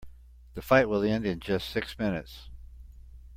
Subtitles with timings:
[0.55, 2.49] The fight will end in just six minutes.